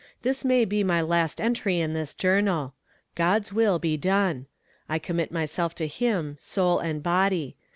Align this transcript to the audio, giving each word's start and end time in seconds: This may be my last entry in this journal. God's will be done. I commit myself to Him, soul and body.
This 0.23 0.43
may 0.43 0.65
be 0.65 0.83
my 0.83 0.99
last 0.99 1.39
entry 1.39 1.79
in 1.79 1.93
this 1.93 2.15
journal. 2.15 2.73
God's 3.13 3.53
will 3.53 3.77
be 3.77 3.97
done. 3.97 4.47
I 4.89 4.97
commit 4.97 5.31
myself 5.31 5.75
to 5.75 5.85
Him, 5.85 6.37
soul 6.39 6.79
and 6.79 7.03
body. 7.03 7.55